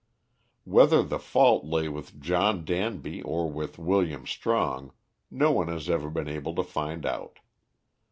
Whether 0.63 1.03
the 1.03 1.19
fault 1.19 1.63
lay 1.63 1.87
with 1.87 2.19
John 2.19 2.65
Danby 2.65 3.21
or 3.21 3.51
with 3.51 3.77
William 3.77 4.25
Strong 4.25 4.93
no 5.29 5.51
one 5.51 5.67
has 5.67 5.91
ever 5.91 6.09
been 6.09 6.27
able 6.27 6.55
to 6.55 6.63
find 6.63 7.05
out. 7.05 7.37